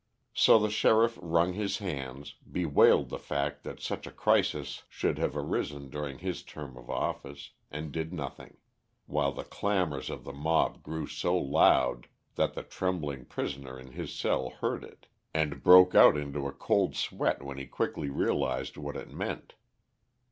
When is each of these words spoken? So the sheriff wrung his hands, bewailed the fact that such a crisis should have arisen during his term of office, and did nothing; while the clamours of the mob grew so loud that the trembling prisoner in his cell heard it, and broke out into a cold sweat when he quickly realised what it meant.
So 0.33 0.57
the 0.57 0.71
sheriff 0.71 1.19
wrung 1.21 1.53
his 1.53 1.77
hands, 1.77 2.33
bewailed 2.51 3.09
the 3.09 3.19
fact 3.19 3.63
that 3.63 3.79
such 3.79 4.07
a 4.07 4.11
crisis 4.11 4.81
should 4.89 5.19
have 5.19 5.37
arisen 5.37 5.91
during 5.91 6.17
his 6.17 6.41
term 6.41 6.75
of 6.75 6.89
office, 6.89 7.51
and 7.69 7.91
did 7.91 8.11
nothing; 8.11 8.57
while 9.05 9.31
the 9.31 9.43
clamours 9.43 10.09
of 10.09 10.23
the 10.23 10.33
mob 10.33 10.81
grew 10.81 11.05
so 11.05 11.37
loud 11.37 12.07
that 12.33 12.55
the 12.55 12.63
trembling 12.63 13.25
prisoner 13.25 13.79
in 13.79 13.91
his 13.91 14.11
cell 14.11 14.49
heard 14.61 14.83
it, 14.83 15.05
and 15.35 15.61
broke 15.61 15.93
out 15.93 16.17
into 16.17 16.47
a 16.47 16.51
cold 16.51 16.95
sweat 16.95 17.43
when 17.43 17.59
he 17.59 17.67
quickly 17.67 18.09
realised 18.09 18.77
what 18.77 18.97
it 18.97 19.11
meant. 19.13 19.53